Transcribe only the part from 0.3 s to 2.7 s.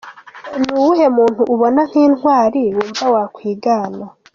com: Ni uwuhe muntu ubona nk’intwari,